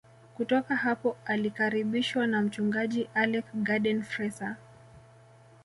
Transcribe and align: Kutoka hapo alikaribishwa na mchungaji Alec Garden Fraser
Kutoka 0.37 0.75
hapo 0.75 1.17
alikaribishwa 1.25 2.27
na 2.27 2.41
mchungaji 2.41 3.09
Alec 3.13 3.45
Garden 3.53 4.03
Fraser 4.03 4.55